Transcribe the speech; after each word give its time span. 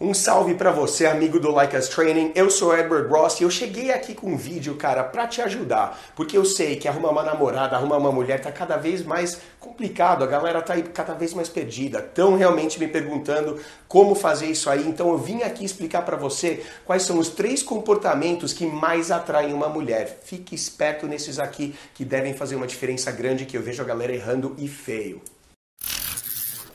Um 0.00 0.14
salve 0.14 0.54
para 0.54 0.70
você, 0.70 1.06
amigo 1.06 1.40
do 1.40 1.50
Like 1.50 1.76
Us 1.76 1.88
Training. 1.88 2.30
Eu 2.32 2.48
sou 2.50 2.72
Edward 2.72 3.08
Ross 3.08 3.40
e 3.40 3.42
eu 3.42 3.50
cheguei 3.50 3.90
aqui 3.90 4.14
com 4.14 4.30
um 4.30 4.36
vídeo, 4.36 4.76
cara, 4.76 5.02
para 5.02 5.26
te 5.26 5.42
ajudar, 5.42 5.98
porque 6.14 6.38
eu 6.38 6.44
sei 6.44 6.76
que 6.76 6.86
arrumar 6.86 7.10
uma 7.10 7.24
namorada, 7.24 7.74
arrumar 7.74 7.96
uma 7.96 8.12
mulher 8.12 8.40
tá 8.40 8.52
cada 8.52 8.76
vez 8.76 9.02
mais 9.02 9.40
complicado, 9.58 10.22
a 10.22 10.26
galera 10.28 10.62
tá 10.62 10.74
aí 10.74 10.84
cada 10.84 11.14
vez 11.14 11.34
mais 11.34 11.48
perdida. 11.48 11.98
Estão 11.98 12.36
realmente 12.36 12.78
me 12.78 12.86
perguntando 12.86 13.58
como 13.88 14.14
fazer 14.14 14.46
isso 14.46 14.70
aí. 14.70 14.86
Então 14.86 15.08
eu 15.08 15.18
vim 15.18 15.42
aqui 15.42 15.64
explicar 15.64 16.02
para 16.02 16.16
você 16.16 16.64
quais 16.84 17.02
são 17.02 17.18
os 17.18 17.30
três 17.30 17.60
comportamentos 17.60 18.52
que 18.52 18.66
mais 18.66 19.10
atraem 19.10 19.52
uma 19.52 19.68
mulher. 19.68 20.20
Fique 20.22 20.54
esperto 20.54 21.08
nesses 21.08 21.40
aqui 21.40 21.74
que 21.92 22.04
devem 22.04 22.34
fazer 22.34 22.54
uma 22.54 22.68
diferença 22.68 23.10
grande 23.10 23.46
que 23.46 23.56
eu 23.56 23.62
vejo 23.62 23.82
a 23.82 23.86
galera 23.86 24.14
errando 24.14 24.54
e 24.58 24.68
feio. 24.68 25.20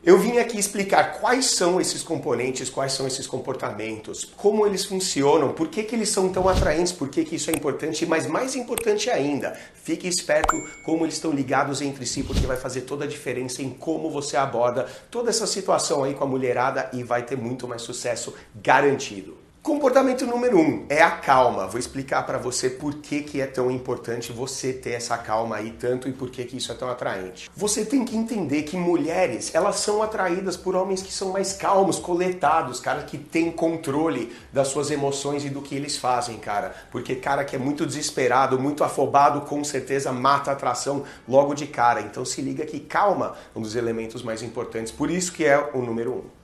Eu 0.05 0.19
vim 0.19 0.37
aqui 0.37 0.59
explicar 0.59 1.21
quais 1.21 1.45
são 1.45 1.79
esses 1.79 2.03
componentes, 2.03 2.69
quais 2.69 2.91
são 2.91 3.07
esses 3.07 3.25
comportamentos, 3.25 4.25
como 4.35 4.67
eles 4.67 4.83
funcionam, 4.83 5.53
por 5.53 5.69
que, 5.69 5.81
que 5.81 5.95
eles 5.95 6.09
são 6.09 6.27
tão 6.27 6.49
atraentes, 6.49 6.91
por 6.91 7.07
que, 7.07 7.23
que 7.23 7.37
isso 7.37 7.49
é 7.49 7.53
importante, 7.53 8.05
mas 8.05 8.27
mais 8.27 8.53
importante 8.53 9.09
ainda, 9.09 9.57
fique 9.73 10.05
esperto 10.05 10.61
como 10.83 11.05
eles 11.05 11.13
estão 11.13 11.31
ligados 11.31 11.81
entre 11.81 12.05
si, 12.05 12.21
porque 12.21 12.45
vai 12.45 12.57
fazer 12.57 12.81
toda 12.81 13.05
a 13.05 13.07
diferença 13.07 13.61
em 13.61 13.69
como 13.69 14.11
você 14.11 14.35
aborda 14.35 14.87
toda 15.09 15.29
essa 15.29 15.47
situação 15.47 16.03
aí 16.03 16.13
com 16.13 16.25
a 16.25 16.27
mulherada 16.27 16.89
e 16.91 17.01
vai 17.01 17.23
ter 17.23 17.37
muito 17.37 17.65
mais 17.65 17.81
sucesso 17.81 18.33
garantido. 18.53 19.42
Comportamento 19.63 20.25
número 20.25 20.59
um 20.59 20.85
é 20.89 21.01
a 21.01 21.09
calma. 21.09 21.65
Vou 21.65 21.79
explicar 21.79 22.25
para 22.25 22.37
você 22.37 22.69
por 22.69 22.95
que, 22.95 23.21
que 23.21 23.39
é 23.39 23.47
tão 23.47 23.71
importante 23.71 24.33
você 24.33 24.73
ter 24.73 24.89
essa 24.89 25.17
calma 25.17 25.55
aí 25.55 25.71
tanto 25.71 26.09
e 26.09 26.11
por 26.11 26.29
que, 26.29 26.43
que 26.43 26.57
isso 26.57 26.69
é 26.69 26.75
tão 26.75 26.89
atraente. 26.89 27.49
Você 27.55 27.85
tem 27.85 28.03
que 28.03 28.13
entender 28.13 28.63
que 28.63 28.75
mulheres, 28.75 29.55
elas 29.55 29.77
são 29.77 30.03
atraídas 30.03 30.57
por 30.57 30.75
homens 30.75 31.01
que 31.01 31.13
são 31.13 31.31
mais 31.31 31.53
calmos, 31.53 31.97
coletados, 31.97 32.81
cara 32.81 33.03
que 33.03 33.17
tem 33.17 33.49
controle 33.49 34.35
das 34.51 34.67
suas 34.67 34.91
emoções 34.91 35.45
e 35.45 35.49
do 35.49 35.61
que 35.61 35.75
eles 35.75 35.95
fazem, 35.95 36.37
cara. 36.39 36.75
Porque 36.91 37.15
cara 37.15 37.45
que 37.45 37.55
é 37.55 37.59
muito 37.59 37.85
desesperado, 37.85 38.59
muito 38.59 38.83
afobado, 38.83 39.47
com 39.47 39.63
certeza 39.63 40.11
mata 40.11 40.51
a 40.51 40.55
atração 40.55 41.05
logo 41.25 41.53
de 41.53 41.67
cara. 41.67 42.01
Então 42.01 42.25
se 42.25 42.41
liga 42.41 42.65
que 42.65 42.81
calma 42.81 43.33
é 43.55 43.57
um 43.57 43.61
dos 43.61 43.77
elementos 43.77 44.23
mais 44.23 44.43
importantes. 44.43 44.91
Por 44.91 45.09
isso 45.09 45.31
que 45.31 45.45
é 45.45 45.57
o 45.73 45.81
número 45.81 46.11
um. 46.11 46.42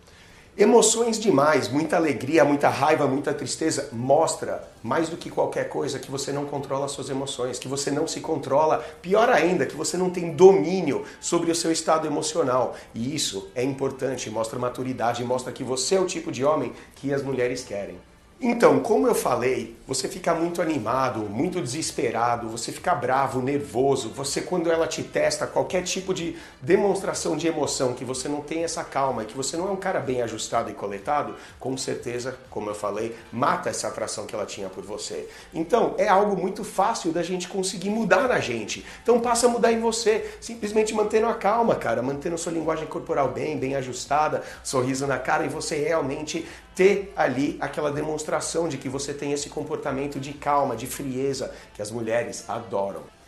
Emoções 0.62 1.18
demais, 1.18 1.70
muita 1.70 1.96
alegria, 1.96 2.44
muita 2.44 2.68
raiva, 2.68 3.08
muita 3.08 3.34
tristeza, 3.34 3.88
mostra 3.94 4.68
mais 4.84 5.08
do 5.08 5.16
que 5.16 5.30
qualquer 5.30 5.70
coisa 5.70 6.00
que 6.00 6.12
você 6.12 6.34
não 6.34 6.44
controla 6.44 6.84
as 6.84 6.92
suas 6.92 7.10
emoções, 7.10 7.58
que 7.58 7.70
você 7.70 7.90
não 7.90 8.06
se 8.06 8.20
controla, 8.20 8.80
pior 9.02 9.30
ainda, 9.30 9.66
que 9.66 9.74
você 9.74 9.96
não 9.96 10.10
tem 10.10 10.34
domínio 10.34 11.06
sobre 11.22 11.50
o 11.50 11.56
seu 11.56 11.72
estado 11.72 12.06
emocional. 12.06 12.76
E 12.94 13.16
isso 13.16 13.50
é 13.56 13.64
importante, 13.64 14.30
mostra 14.30 14.60
maturidade, 14.60 15.24
mostra 15.24 15.54
que 15.54 15.64
você 15.64 15.96
é 15.96 16.02
o 16.02 16.06
tipo 16.06 16.30
de 16.30 16.44
homem 16.44 16.74
que 16.94 17.14
as 17.14 17.24
mulheres 17.24 17.64
querem. 17.64 17.98
Então, 18.42 18.80
como 18.80 19.06
eu 19.06 19.14
falei, 19.14 19.76
você 19.86 20.08
fica 20.08 20.34
muito 20.34 20.62
animado, 20.62 21.20
muito 21.30 21.60
desesperado, 21.60 22.48
você 22.48 22.72
fica 22.72 22.96
bravo, 22.96 23.42
nervoso, 23.42 24.14
você 24.16 24.40
quando 24.40 24.72
ela 24.72 24.88
te 24.88 25.04
testa 25.04 25.46
qualquer 25.46 25.84
tipo 25.84 26.14
de 26.14 26.38
demonstração 26.62 27.36
de 27.36 27.48
emoção, 27.48 27.94
que 27.94 28.06
você 28.06 28.30
não 28.30 28.40
tem 28.40 28.64
essa 28.64 28.82
calma, 28.82 29.26
que 29.26 29.36
você 29.36 29.58
não 29.58 29.68
é 29.68 29.72
um 29.72 29.76
cara 29.76 30.00
bem 30.00 30.22
ajustado 30.22 30.70
e 30.70 30.74
coletado, 30.74 31.36
com 31.60 31.76
certeza, 31.76 32.38
como 32.50 32.70
eu 32.70 32.76
falei, 32.76 33.14
mata 33.30 33.70
essa 33.70 33.90
atração 33.90 34.26
que 34.26 34.34
ela 34.34 34.46
tinha 34.46 34.70
por 34.70 34.86
você. 34.86 35.28
Então, 35.54 35.96
é 35.98 36.08
algo 36.08 36.38
muito 36.42 36.64
fácil 36.64 37.12
da 37.12 37.22
gente 37.22 37.50
conseguir 37.50 37.90
mudar 37.90 38.30
na 38.30 38.40
gente. 38.40 38.86
Então, 39.04 39.20
passa 39.20 39.48
a 39.48 39.50
mudar 39.50 39.74
em 39.74 39.82
você, 39.82 40.38
simplesmente 40.40 40.94
mantendo 40.94 41.28
a 41.28 41.34
calma, 41.34 41.76
cara, 41.76 42.02
mantendo 42.02 42.38
sua 42.38 42.54
linguagem 42.54 42.88
corporal 42.88 43.34
bem, 43.34 43.58
bem 43.58 43.76
ajustada, 43.76 44.44
sorriso 44.64 45.06
na 45.06 45.20
cara 45.20 45.46
e 45.46 45.50
você 45.50 45.76
realmente 45.76 46.48
ter 46.74 47.12
ali 47.18 47.58
aquela 47.60 47.92
demonstração 47.92 48.29
de 48.68 48.78
que 48.78 48.90
você 48.90 49.14
tem 49.14 49.32
esse 49.32 49.50
comportamento 49.50 50.20
de 50.20 50.34
calma, 50.34 50.76
de 50.76 50.88
frieza 50.88 51.54
que 51.74 51.82
as 51.82 51.92
mulheres 51.92 52.50
adoram. 52.50 53.19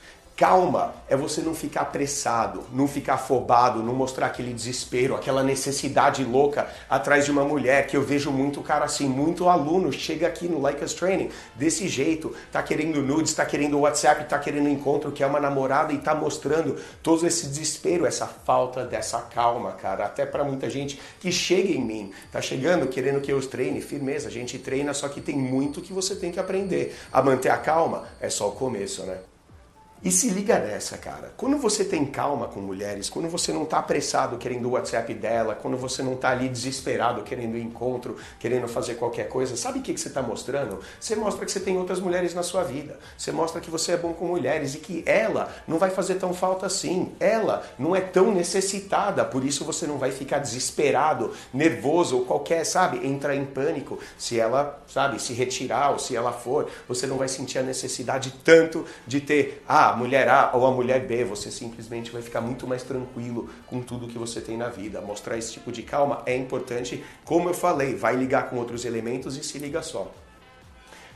Calma 0.42 0.96
é 1.08 1.16
você 1.16 1.40
não 1.40 1.54
ficar 1.54 1.82
apressado, 1.82 2.64
não 2.74 2.88
ficar 2.88 3.14
afobado, 3.14 3.84
não 3.84 3.94
mostrar 3.94 4.26
aquele 4.26 4.52
desespero, 4.52 5.14
aquela 5.16 5.44
necessidade 5.44 6.24
louca 6.24 6.68
atrás 6.90 7.26
de 7.26 7.32
uma 7.32 7.44
mulher, 7.44 7.86
que 7.86 7.96
eu 7.96 8.02
vejo 8.02 8.32
muito 8.32 8.60
cara 8.64 8.86
assim, 8.86 9.08
muito 9.08 9.48
aluno 9.48 9.92
chega 9.92 10.26
aqui 10.26 10.48
no 10.48 10.60
Like 10.60 10.84
Us 10.84 10.96
Training 10.96 11.30
desse 11.54 11.88
jeito, 11.88 12.36
tá 12.52 12.64
querendo 12.64 13.04
nudes, 13.04 13.36
tá 13.36 13.46
querendo 13.46 13.78
WhatsApp, 13.82 14.28
tá 14.28 14.40
querendo 14.40 14.68
encontro, 14.68 15.12
que 15.12 15.24
é 15.24 15.28
uma 15.28 15.40
namorada 15.40 15.94
e 15.94 16.00
tá 16.00 16.16
mostrando 16.16 16.76
todo 17.04 17.28
esse 17.28 17.46
desespero, 17.46 18.08
essa 18.08 18.26
falta 18.26 18.84
dessa 18.84 19.20
calma, 19.22 19.74
cara. 19.74 20.06
Até 20.06 20.26
para 20.26 20.44
muita 20.44 20.72
gente 20.72 21.00
que 21.20 21.32
chega 21.32 21.70
em 21.70 21.86
mim, 21.86 22.12
tá 22.32 22.42
chegando 22.42 22.88
querendo 22.88 23.22
que 23.22 23.32
eu 23.32 23.38
os 23.38 23.46
treine, 23.46 23.80
firmeza, 23.80 24.28
a 24.28 24.32
gente 24.32 24.58
treina, 24.58 24.92
só 24.92 25.08
que 25.08 25.22
tem 25.22 25.38
muito 25.38 25.82
que 25.82 25.94
você 25.94 26.16
tem 26.16 26.32
que 26.32 26.40
aprender. 26.40 26.98
A 27.14 27.22
manter 27.22 27.50
a 27.50 27.58
calma 27.58 28.06
é 28.20 28.28
só 28.28 28.50
o 28.50 28.54
começo, 28.54 29.04
né? 29.04 29.20
E 30.04 30.10
se 30.10 30.30
liga 30.30 30.58
nessa, 30.58 30.98
cara. 30.98 31.32
Quando 31.38 31.60
você 31.60 31.86
tem 31.86 32.04
calma 32.08 32.48
com 32.48 32.60
mulheres, 32.60 33.08
quando 33.08 33.30
você 33.30 33.54
não 33.54 33.66
tá 33.66 33.78
apressado 33.78 34.36
querendo 34.38 34.66
o 34.66 34.72
WhatsApp 34.72 35.14
dela, 35.14 35.54
quando 35.54 35.78
você 35.78 36.02
não 36.02 36.16
tá 36.16 36.30
ali 36.30 36.50
desesperado 36.50 37.22
querendo 37.22 37.56
encontro, 37.56 38.18
querendo 38.40 38.68
fazer 38.68 38.96
qualquer 38.96 39.30
coisa, 39.30 39.56
sabe 39.56 39.78
o 39.78 39.82
que, 39.84 39.94
que 39.94 40.00
você 40.00 40.10
tá 40.10 40.24
mostrando? 40.24 40.80
Você 41.00 41.16
mostra 41.16 41.46
que 41.46 41.52
você 41.52 41.60
tem 41.60 41.78
outras 41.78 42.00
mulheres 42.00 42.34
na 42.34 42.42
sua 42.42 42.64
vida. 42.64 42.98
Você 43.16 43.32
mostra 43.32 43.62
que 43.62 43.70
você 43.70 43.92
é 43.92 43.98
bom 43.98 44.12
com 44.12 44.26
mulheres 44.26 44.74
e 44.74 44.80
que 44.80 45.04
ela 45.06 45.54
não 45.68 45.78
vai 45.78 45.92
fazer 45.92 46.16
tão 46.16 46.34
falta 46.34 46.66
assim. 46.66 47.12
Ela 47.20 47.64
não 47.78 47.96
é 47.96 48.02
tão 48.02 48.34
necessitada, 48.34 49.24
por 49.24 49.46
isso 49.46 49.64
você 49.64 49.86
não 49.86 50.00
vai 50.00 50.12
ficar 50.12 50.40
desesperado, 50.40 51.32
nervoso 51.54 52.18
ou 52.18 52.26
qualquer, 52.26 52.66
sabe, 52.66 53.06
entrar 53.06 53.36
em 53.36 53.46
pânico 53.46 54.00
se 54.18 54.40
ela, 54.40 54.82
sabe, 54.88 55.22
se 55.22 55.34
retirar 55.34 55.92
ou 55.92 56.00
se 56.00 56.16
ela 56.16 56.32
for. 56.32 56.68
Você 56.88 57.06
não 57.06 57.18
vai 57.18 57.28
sentir 57.28 57.60
a 57.60 57.64
necessidade 57.64 58.34
tanto 58.44 58.84
de 59.06 59.22
ter, 59.22 59.64
ah, 59.68 59.91
a 59.92 59.96
mulher 59.96 60.30
A 60.30 60.52
ou 60.54 60.66
a 60.66 60.72
mulher 60.72 61.06
B, 61.06 61.24
você 61.24 61.52
simplesmente 61.52 62.12
vai 62.12 62.22
ficar 62.22 62.42
muito 62.42 62.66
mais 62.66 62.84
tranquilo 62.84 63.50
com 63.68 63.82
tudo 63.82 64.08
que 64.08 64.18
você 64.18 64.42
tem 64.42 64.58
na 64.58 64.70
vida. 64.70 65.02
Mostrar 65.02 65.38
esse 65.38 65.54
tipo 65.54 65.72
de 65.72 65.84
calma 65.84 66.24
é 66.26 66.36
importante, 66.36 67.04
como 67.26 67.50
eu 67.50 67.54
falei, 67.54 67.96
vai 67.96 68.16
ligar 68.16 68.50
com 68.50 68.58
outros 68.58 68.86
elementos 68.86 69.38
e 69.38 69.44
se 69.44 69.58
liga 69.60 69.82
só. 69.82 70.12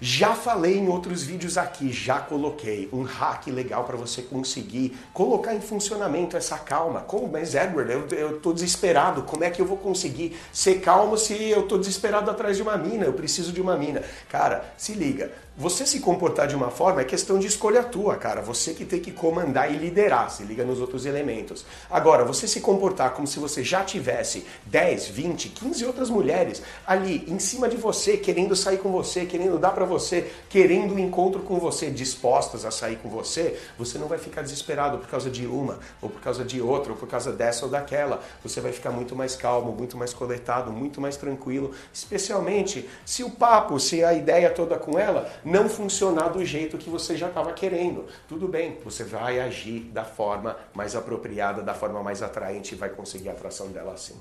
Já 0.02 0.34
falei 0.34 0.78
em 0.78 0.90
outros 0.90 1.24
vídeos 1.24 1.58
aqui, 1.58 1.92
já 1.92 2.20
coloquei 2.20 2.90
um 2.92 3.04
hack 3.04 3.48
legal 3.48 3.86
para 3.86 3.96
você 3.96 4.22
conseguir 4.22 4.98
colocar 5.14 5.56
em 5.56 5.62
funcionamento 5.62 6.36
essa 6.36 6.58
calma. 6.58 7.00
Como, 7.00 7.30
mas 7.30 7.56
Edward, 7.56 7.92
eu, 7.92 8.08
eu 8.10 8.40
tô 8.40 8.52
desesperado, 8.52 9.24
como 9.24 9.46
é 9.46 9.50
que 9.50 9.62
eu 9.62 9.66
vou 9.66 9.78
conseguir 9.78 10.36
ser 10.52 10.82
calmo 10.82 11.18
se 11.18 11.34
eu 11.50 11.64
tô 11.64 11.78
desesperado 11.78 12.30
atrás 12.30 12.58
de 12.58 12.62
uma 12.62 12.78
mina, 12.78 13.06
eu 13.06 13.14
preciso 13.14 13.54
de 13.54 13.62
uma 13.62 13.78
mina? 13.78 14.04
Cara, 14.28 14.66
se 14.78 14.94
liga, 14.94 15.32
você 15.58 15.86
se 15.86 16.02
comportar 16.02 16.48
de 16.48 16.56
uma 16.56 16.70
forma 16.70 17.00
é 17.00 17.06
questão 17.06 17.40
de 17.40 17.48
escolha 17.48 17.82
tua, 17.82 18.18
cara. 18.18 18.42
Você 18.42 18.74
que 18.74 18.84
tem 18.84 19.00
que 19.00 19.12
comandar 19.12 19.74
e 19.74 19.78
liderar, 19.78 20.30
se 20.30 20.44
liga 20.44 20.66
nos 20.66 20.82
outros 20.82 21.06
elementos. 21.06 21.66
Agora, 21.90 22.26
você 22.26 22.46
se 22.46 22.60
comportar 22.60 23.12
como 23.14 23.26
se 23.26 23.40
você 23.40 23.64
já 23.64 23.82
tivesse 23.82 24.46
10, 24.66 25.08
20, 25.08 25.50
15 25.50 25.86
outras 25.86 26.10
mulheres 26.10 26.62
ali 26.86 27.24
em 27.30 27.40
cima 27.40 27.70
de 27.70 27.78
você, 27.78 28.18
querendo 28.18 28.54
sair 28.54 28.80
com 28.80 28.92
você, 28.92 29.26
querendo 29.26 29.58
dar 29.58 29.72
para 29.72 29.86
você, 29.86 30.30
querendo 30.50 30.94
um 30.94 31.00
encontro 31.00 31.42
com 31.42 31.58
você, 31.58 31.90
dispostas 31.90 32.66
a 32.66 32.72
sair 32.72 32.98
com 32.98 33.08
você, 33.08 33.58
você 33.78 33.98
não 33.98 34.08
vai 34.08 34.18
ficar 34.18 34.42
desesperado 34.42 34.98
por 34.98 35.08
causa 35.08 35.30
de 35.30 35.48
uma, 35.48 35.80
ou 36.02 36.10
por 36.10 36.20
causa 36.20 36.44
de 36.44 36.60
outra, 36.60 36.92
ou 36.92 36.98
por 36.98 37.08
causa 37.08 37.32
dessa 37.32 37.64
ou 37.64 37.72
daquela. 37.72 38.22
Você 38.44 38.60
vai 38.60 38.74
ficar 38.74 38.92
muito 38.92 39.16
mais 39.16 39.38
calmo, 39.38 39.72
muito 39.72 39.96
mais 39.96 40.14
coletado, 40.14 40.70
muito 40.70 41.00
mais 41.00 41.16
tranquilo, 41.16 41.72
especialmente 41.94 42.90
se 43.06 43.24
o 43.24 43.30
papo, 43.30 43.80
se 43.80 44.04
a 44.04 44.14
ideia 44.14 44.50
toda 44.50 44.78
com 44.78 45.00
ela 45.00 45.32
não 45.46 45.70
funcionar 45.70 46.30
do 46.30 46.44
jeito 46.44 46.78
que 46.78 46.90
você 46.90 47.16
já 47.16 47.28
estava 47.28 47.54
querendo. 47.54 48.06
Tudo 48.28 48.48
bem, 48.48 48.80
você 48.84 49.04
vai 49.04 49.40
agir 49.40 49.82
da 49.92 50.04
forma 50.04 50.58
mais 50.74 50.96
apropriada, 50.96 51.62
da 51.62 51.76
forma 51.76 52.02
mais 52.02 52.24
atraente 52.24 52.74
e 52.74 52.78
vai 52.78 52.90
conseguir 52.90 53.30
a 53.30 53.34
atração 53.34 53.68
dela 53.68 53.94
assim. 53.94 54.16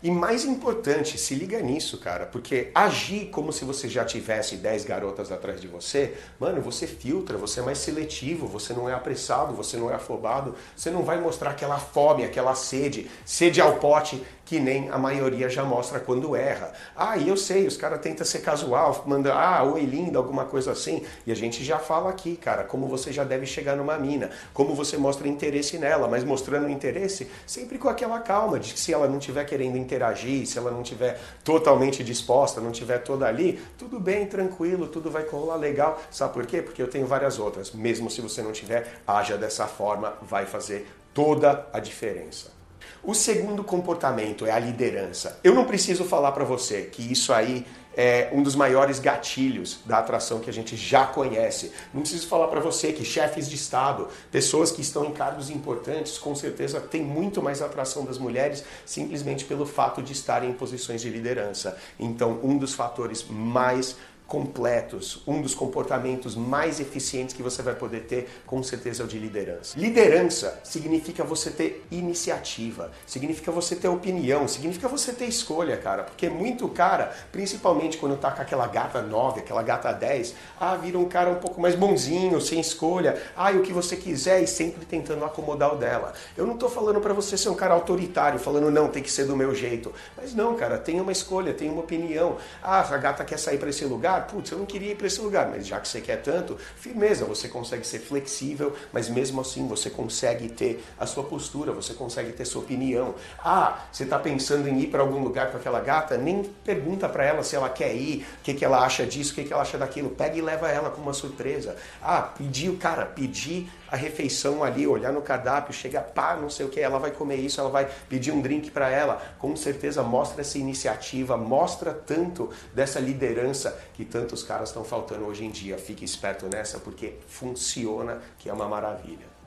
E 0.00 0.12
mais 0.12 0.44
importante, 0.44 1.18
se 1.18 1.34
liga 1.34 1.60
nisso, 1.60 1.98
cara, 1.98 2.24
porque 2.24 2.70
agir 2.72 3.30
como 3.30 3.52
se 3.52 3.64
você 3.64 3.88
já 3.88 4.04
tivesse 4.04 4.54
10 4.54 4.84
garotas 4.84 5.32
atrás 5.32 5.60
de 5.60 5.66
você, 5.66 6.14
mano, 6.38 6.62
você 6.62 6.86
filtra, 6.86 7.36
você 7.36 7.58
é 7.58 7.64
mais 7.64 7.78
seletivo, 7.78 8.46
você 8.46 8.72
não 8.72 8.88
é 8.88 8.94
apressado, 8.94 9.54
você 9.54 9.76
não 9.76 9.90
é 9.90 9.94
afobado, 9.94 10.54
você 10.76 10.88
não 10.88 11.02
vai 11.02 11.20
mostrar 11.20 11.50
aquela 11.50 11.80
fome, 11.80 12.24
aquela 12.24 12.54
sede, 12.54 13.10
sede 13.24 13.60
ao 13.60 13.78
pote 13.78 14.22
que 14.48 14.58
nem 14.58 14.88
a 14.88 14.96
maioria 14.96 15.46
já 15.50 15.62
mostra 15.62 16.00
quando 16.00 16.34
erra. 16.34 16.72
Ah, 16.96 17.18
e 17.18 17.28
eu 17.28 17.36
sei, 17.36 17.66
os 17.66 17.76
caras 17.76 18.00
tentam 18.00 18.24
ser 18.24 18.38
casual, 18.38 19.04
manda, 19.06 19.34
ah, 19.34 19.62
oi 19.62 19.82
linda, 19.82 20.16
alguma 20.16 20.46
coisa 20.46 20.72
assim, 20.72 21.04
e 21.26 21.30
a 21.30 21.34
gente 21.34 21.62
já 21.62 21.78
fala 21.78 22.08
aqui, 22.08 22.34
cara, 22.34 22.64
como 22.64 22.88
você 22.88 23.12
já 23.12 23.24
deve 23.24 23.44
chegar 23.44 23.76
numa 23.76 23.98
mina, 23.98 24.30
como 24.54 24.74
você 24.74 24.96
mostra 24.96 25.28
interesse 25.28 25.76
nela, 25.76 26.08
mas 26.08 26.24
mostrando 26.24 26.70
interesse 26.70 27.30
sempre 27.46 27.76
com 27.76 27.90
aquela 27.90 28.20
calma 28.20 28.58
de 28.58 28.72
que 28.72 28.80
se 28.80 28.90
ela 28.90 29.06
não 29.06 29.18
estiver 29.18 29.44
querendo 29.44 29.76
interagir, 29.88 30.46
se 30.46 30.58
ela 30.58 30.70
não 30.70 30.82
estiver 30.82 31.18
totalmente 31.42 32.04
disposta, 32.04 32.60
não 32.60 32.70
estiver 32.70 32.98
toda 32.98 33.26
ali, 33.26 33.58
tudo 33.78 33.98
bem, 33.98 34.26
tranquilo, 34.26 34.86
tudo 34.86 35.10
vai 35.10 35.26
rolar 35.26 35.56
legal. 35.56 36.00
Sabe 36.10 36.34
por 36.34 36.44
quê? 36.44 36.60
Porque 36.60 36.82
eu 36.82 36.88
tenho 36.88 37.06
várias 37.06 37.38
outras. 37.38 37.72
Mesmo 37.72 38.10
se 38.10 38.20
você 38.20 38.42
não 38.42 38.52
tiver, 38.52 39.00
haja 39.06 39.38
dessa 39.38 39.66
forma, 39.66 40.14
vai 40.20 40.44
fazer 40.44 40.86
toda 41.14 41.66
a 41.72 41.80
diferença. 41.80 42.58
O 43.02 43.14
segundo 43.14 43.64
comportamento 43.64 44.44
é 44.44 44.50
a 44.50 44.58
liderança. 44.58 45.38
Eu 45.42 45.54
não 45.54 45.64
preciso 45.64 46.04
falar 46.04 46.32
para 46.32 46.44
você 46.44 46.82
que 46.82 47.12
isso 47.12 47.32
aí 47.32 47.64
é 47.98 48.30
um 48.32 48.44
dos 48.44 48.54
maiores 48.54 49.00
gatilhos 49.00 49.80
da 49.84 49.98
atração 49.98 50.38
que 50.38 50.48
a 50.48 50.52
gente 50.52 50.76
já 50.76 51.04
conhece. 51.04 51.72
Não 51.92 52.02
preciso 52.02 52.28
falar 52.28 52.46
para 52.46 52.60
você 52.60 52.92
que 52.92 53.04
chefes 53.04 53.50
de 53.50 53.56
Estado, 53.56 54.06
pessoas 54.30 54.70
que 54.70 54.80
estão 54.80 55.04
em 55.04 55.12
cargos 55.12 55.50
importantes, 55.50 56.16
com 56.16 56.32
certeza 56.32 56.80
têm 56.80 57.02
muito 57.02 57.42
mais 57.42 57.60
atração 57.60 58.04
das 58.04 58.16
mulheres 58.16 58.62
simplesmente 58.86 59.44
pelo 59.44 59.66
fato 59.66 60.00
de 60.00 60.12
estarem 60.12 60.50
em 60.50 60.52
posições 60.52 61.00
de 61.00 61.10
liderança. 61.10 61.76
Então, 61.98 62.38
um 62.44 62.56
dos 62.56 62.72
fatores 62.72 63.26
mais 63.28 63.96
completos, 64.28 65.22
um 65.26 65.40
dos 65.40 65.54
comportamentos 65.54 66.36
mais 66.36 66.78
eficientes 66.78 67.34
que 67.34 67.42
você 67.42 67.62
vai 67.62 67.74
poder 67.74 68.00
ter, 68.00 68.28
com 68.46 68.62
certeza, 68.62 69.02
é 69.02 69.06
o 69.06 69.08
de 69.08 69.18
liderança. 69.18 69.78
Liderança 69.78 70.60
significa 70.62 71.24
você 71.24 71.50
ter 71.50 71.86
iniciativa, 71.90 72.92
significa 73.06 73.50
você 73.50 73.74
ter 73.74 73.88
opinião, 73.88 74.46
significa 74.46 74.86
você 74.86 75.14
ter 75.14 75.24
escolha, 75.24 75.78
cara. 75.78 76.02
Porque 76.02 76.28
muito 76.28 76.68
cara, 76.68 77.10
principalmente 77.32 77.96
quando 77.96 78.18
tá 78.18 78.30
com 78.30 78.42
aquela 78.42 78.66
gata 78.66 79.00
9, 79.00 79.40
aquela 79.40 79.62
gata 79.62 79.90
10, 79.92 80.34
ah, 80.60 80.76
vira 80.76 80.98
um 80.98 81.08
cara 81.08 81.30
um 81.30 81.36
pouco 81.36 81.58
mais 81.58 81.74
bonzinho, 81.74 82.38
sem 82.38 82.60
escolha, 82.60 83.20
ah, 83.34 83.50
o 83.52 83.62
que 83.62 83.72
você 83.72 83.96
quiser 83.96 84.42
e 84.42 84.46
sempre 84.46 84.84
tentando 84.84 85.24
acomodar 85.24 85.74
o 85.74 85.78
dela. 85.78 86.12
Eu 86.36 86.46
não 86.46 86.58
tô 86.58 86.68
falando 86.68 87.00
para 87.00 87.14
você 87.14 87.38
ser 87.38 87.48
um 87.48 87.54
cara 87.54 87.72
autoritário, 87.72 88.38
falando 88.38 88.70
não, 88.70 88.88
tem 88.88 89.02
que 89.02 89.10
ser 89.10 89.24
do 89.24 89.34
meu 89.34 89.54
jeito. 89.54 89.90
Mas 90.14 90.34
não, 90.34 90.54
cara, 90.54 90.76
tem 90.76 91.00
uma 91.00 91.12
escolha, 91.12 91.54
tem 91.54 91.70
uma 91.70 91.80
opinião. 91.80 92.36
Ah, 92.62 92.80
a 92.80 92.96
gata 92.98 93.24
quer 93.24 93.38
sair 93.38 93.56
para 93.56 93.70
esse 93.70 93.86
lugar, 93.86 94.17
lugar, 94.18 94.26
putz, 94.26 94.50
eu 94.50 94.58
não 94.58 94.66
queria 94.66 94.92
ir 94.92 94.96
para 94.96 95.06
esse 95.06 95.20
lugar, 95.20 95.48
mas 95.48 95.66
já 95.66 95.78
que 95.80 95.88
você 95.88 96.00
quer 96.00 96.20
tanto, 96.22 96.56
firmeza, 96.76 97.24
você 97.24 97.48
consegue 97.48 97.86
ser 97.86 98.00
flexível, 98.00 98.74
mas 98.92 99.08
mesmo 99.08 99.40
assim 99.40 99.66
você 99.66 99.88
consegue 99.88 100.48
ter 100.48 100.84
a 100.98 101.06
sua 101.06 101.24
postura, 101.24 101.72
você 101.72 101.94
consegue 101.94 102.32
ter 102.32 102.44
sua 102.44 102.62
opinião. 102.62 103.14
Ah, 103.38 103.84
você 103.92 104.04
está 104.04 104.18
pensando 104.18 104.68
em 104.68 104.80
ir 104.80 104.88
para 104.88 105.00
algum 105.00 105.20
lugar 105.22 105.50
com 105.50 105.56
aquela 105.56 105.80
gata, 105.80 106.16
nem 106.16 106.42
pergunta 106.64 107.08
para 107.08 107.24
ela 107.24 107.42
se 107.42 107.54
ela 107.54 107.68
quer 107.68 107.94
ir, 107.94 108.26
o 108.40 108.42
que, 108.42 108.54
que 108.54 108.64
ela 108.64 108.84
acha 108.84 109.06
disso, 109.06 109.32
o 109.32 109.34
que, 109.36 109.44
que 109.44 109.52
ela 109.52 109.62
acha 109.62 109.78
daquilo, 109.78 110.10
pega 110.10 110.36
e 110.36 110.42
leva 110.42 110.68
ela 110.68 110.90
com 110.90 111.00
uma 111.00 111.14
surpresa. 111.14 111.76
Ah, 112.02 112.22
pediu, 112.22 112.76
cara, 112.76 113.06
pedir 113.06 113.70
a 113.90 113.96
refeição 113.96 114.62
ali, 114.62 114.86
olhar 114.86 115.12
no 115.12 115.22
cardápio, 115.22 115.72
chega, 115.72 116.00
pá, 116.00 116.36
não 116.36 116.50
sei 116.50 116.66
o 116.66 116.68
que, 116.68 116.80
ela 116.80 116.98
vai 116.98 117.10
comer 117.10 117.36
isso, 117.36 117.60
ela 117.60 117.70
vai 117.70 117.88
pedir 118.08 118.30
um 118.30 118.40
drink 118.40 118.70
para 118.70 118.90
ela. 118.90 119.20
Com 119.38 119.54
certeza 119.56 120.02
mostra 120.02 120.40
essa 120.42 120.58
iniciativa, 120.58 121.36
mostra 121.36 121.92
tanto 121.92 122.50
dessa 122.74 123.00
liderança 123.00 123.78
que 123.94 124.04
tantos 124.04 124.42
caras 124.42 124.68
estão 124.68 124.84
faltando 124.84 125.26
hoje 125.26 125.44
em 125.44 125.50
dia. 125.50 125.78
Fique 125.78 126.04
esperto 126.04 126.48
nessa 126.52 126.78
porque 126.78 127.14
funciona, 127.26 128.20
que 128.38 128.48
é 128.48 128.52
uma 128.52 128.68
maravilha. 128.68 129.38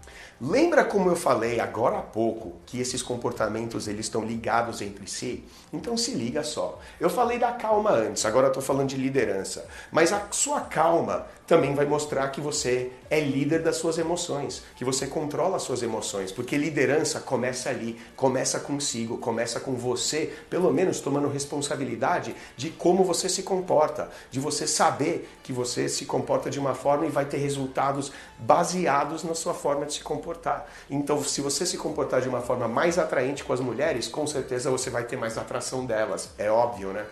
Lembra 0.43 0.83
como 0.83 1.07
eu 1.07 1.15
falei 1.15 1.59
agora 1.59 1.99
há 1.99 2.01
pouco 2.01 2.53
que 2.65 2.79
esses 2.79 3.03
comportamentos 3.03 3.87
eles 3.87 4.07
estão 4.07 4.25
ligados 4.25 4.81
entre 4.81 5.05
si? 5.05 5.45
Então 5.71 5.95
se 5.95 6.15
liga 6.15 6.43
só. 6.43 6.79
Eu 6.99 7.11
falei 7.11 7.37
da 7.37 7.51
calma 7.51 7.91
antes, 7.91 8.25
agora 8.25 8.47
estou 8.47 8.63
falando 8.63 8.89
de 8.89 8.97
liderança. 8.97 9.67
Mas 9.91 10.11
a 10.11 10.29
sua 10.31 10.61
calma 10.61 11.27
também 11.45 11.75
vai 11.75 11.85
mostrar 11.85 12.27
que 12.29 12.41
você 12.41 12.91
é 13.11 13.19
líder 13.19 13.61
das 13.61 13.75
suas 13.75 13.97
emoções, 13.97 14.63
que 14.73 14.85
você 14.85 15.05
controla 15.05 15.57
as 15.57 15.63
suas 15.63 15.83
emoções, 15.83 16.31
porque 16.31 16.57
liderança 16.57 17.19
começa 17.19 17.69
ali, 17.69 17.99
começa 18.15 18.57
consigo, 18.57 19.17
começa 19.17 19.59
com 19.59 19.75
você, 19.75 20.33
pelo 20.49 20.71
menos 20.71 21.01
tomando 21.01 21.27
responsabilidade 21.27 22.33
de 22.55 22.69
como 22.69 23.03
você 23.03 23.27
se 23.27 23.43
comporta, 23.43 24.09
de 24.31 24.39
você 24.39 24.65
saber 24.65 25.29
que 25.43 25.51
você 25.51 25.89
se 25.89 26.05
comporta 26.05 26.49
de 26.49 26.57
uma 26.57 26.73
forma 26.73 27.05
e 27.05 27.09
vai 27.09 27.25
ter 27.25 27.37
resultados 27.37 28.13
baseados 28.39 29.25
na 29.25 29.35
sua 29.35 29.53
forma 29.53 29.85
de 29.85 29.95
se 29.95 30.01
comportar. 30.01 30.65
Então, 30.89 31.21
se 31.21 31.41
você 31.41 31.65
se 31.65 31.77
comportar 31.77 32.21
de 32.21 32.29
uma 32.29 32.39
forma 32.39 32.65
mais 32.65 32.97
atraente 32.97 33.43
com 33.43 33.51
as 33.51 33.59
mulheres, 33.59 34.07
com 34.07 34.25
certeza 34.25 34.71
você 34.71 34.89
vai 34.89 35.03
ter 35.03 35.17
mais 35.17 35.37
atração 35.37 35.85
delas, 35.85 36.29
é 36.37 36.49
óbvio, 36.49 36.93
né? 36.93 37.05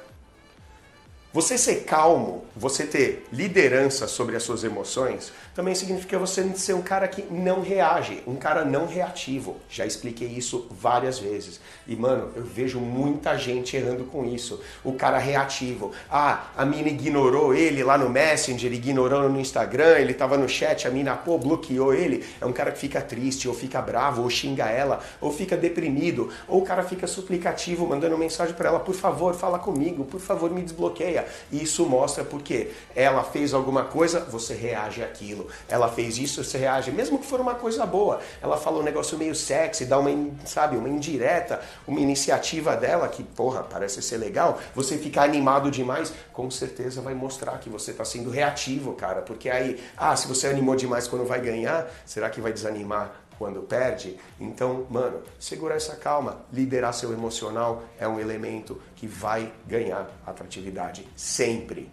Você 1.31 1.60
ser 1.60 1.84
calmo, 1.84 2.44
você 2.56 2.88
ter 2.88 3.28
liderança 3.31 4.08
sobre 4.08 4.36
as 4.36 4.42
suas 4.42 4.64
emoções, 4.64 5.31
também 5.54 5.76
significa 5.76 6.18
você 6.18 6.44
ser 6.56 6.74
um 6.74 6.81
cara 6.81 7.08
que 7.08 7.22
não 7.22 7.62
reage, 7.62 8.24
um 8.26 8.36
cara 8.36 8.66
não 8.66 8.88
reativo. 8.88 9.58
Já 9.70 9.86
expliquei 9.86 10.28
isso 10.28 10.66
várias 10.72 11.20
vezes. 11.20 11.62
E 11.88 11.96
mano, 11.96 12.31
eu 12.36 12.44
vejo 12.44 12.80
muita 12.80 13.38
gente 13.38 13.78
errando 13.78 14.06
com 14.06 14.26
isso. 14.26 14.60
O 14.84 14.94
cara 14.94 15.20
reativo. 15.20 15.92
Ah, 16.10 16.48
a 16.58 16.66
mina 16.66 16.90
ignorou 16.90 17.54
ele 17.54 17.84
lá 17.84 17.96
no 17.96 18.10
Messenger, 18.10 18.74
ignorou 18.74 19.30
no 19.30 19.40
Instagram, 19.40 20.00
ele 20.00 20.16
tava 20.16 20.36
no 20.36 20.50
chat, 20.50 20.88
a 20.88 20.90
mina 20.90 21.16
pô, 21.16 21.38
bloqueou 21.38 21.94
ele. 21.94 22.26
É 22.42 22.46
um 22.48 22.54
cara 22.54 22.72
que 22.72 22.80
fica 22.80 23.02
triste, 23.02 23.48
ou 23.48 23.54
fica 23.54 23.80
bravo, 23.80 24.24
ou 24.24 24.31
xinga 24.31 24.66
ela, 24.68 25.00
ou 25.22 25.31
fica 25.31 25.56
deprimido, 25.56 26.31
ou 26.48 26.64
o 26.64 26.66
cara 26.66 26.81
fica 26.81 27.06
suplicativo, 27.06 27.86
mandando 27.86 28.18
mensagem 28.18 28.56
para 28.56 28.70
ela, 28.70 28.80
por 28.80 28.96
favor, 28.96 29.36
fala 29.36 29.60
comigo, 29.60 30.06
por 30.06 30.20
favor, 30.20 30.50
me 30.50 30.64
desbloqueia 30.64 31.19
isso 31.51 31.86
mostra 31.86 32.24
porque 32.24 32.71
ela 32.95 33.24
fez 33.24 33.54
alguma 33.54 33.86
coisa, 33.86 34.19
você 34.21 34.54
reage 34.54 35.04
àquilo. 35.04 35.48
Ela 35.68 35.89
fez 35.89 36.18
isso, 36.18 36.44
você 36.44 36.57
reage, 36.57 36.92
mesmo 36.92 37.19
que 37.19 37.25
for 37.25 37.39
uma 37.39 37.56
coisa 37.56 37.86
boa. 37.86 38.19
Ela 38.42 38.57
fala 38.57 38.80
um 38.80 38.83
negócio 38.83 39.18
meio 39.18 39.36
sexy, 39.36 39.86
dá 39.86 39.98
uma, 39.98 40.10
sabe, 40.45 40.77
uma 40.77 40.89
indireta, 40.89 41.62
uma 41.88 42.00
iniciativa 42.00 42.75
dela 42.75 43.07
que, 43.07 43.24
porra, 43.24 43.63
parece 43.63 44.01
ser 44.01 44.18
legal. 44.18 44.60
Você 44.75 44.98
ficar 44.98 45.24
animado 45.24 45.71
demais, 45.71 46.13
com 46.33 46.50
certeza 46.50 47.01
vai 47.01 47.13
mostrar 47.13 47.57
que 47.60 47.69
você 47.69 47.92
está 47.92 48.06
sendo 48.06 48.30
reativo, 48.30 48.94
cara. 48.94 49.21
Porque 49.21 49.50
aí, 49.50 49.80
ah, 49.98 50.16
se 50.16 50.27
você 50.27 50.48
animou 50.48 50.75
demais 50.75 51.07
quando 51.07 51.25
vai 51.25 51.42
ganhar, 51.42 51.89
será 52.06 52.30
que 52.30 52.42
vai 52.42 52.54
desanimar 52.54 53.29
quando 53.40 53.62
perde. 53.62 54.20
Então, 54.40 54.86
mano, 54.90 55.22
segurar 55.40 55.76
essa 55.76 55.96
calma, 55.96 56.42
liderar 56.52 56.94
seu 56.94 57.14
emocional 57.14 57.84
é 57.98 58.06
um 58.06 58.20
elemento 58.20 58.80
que 58.98 59.08
vai 59.08 59.52
ganhar 59.66 60.12
atratividade 60.28 61.08
sempre. 61.16 61.90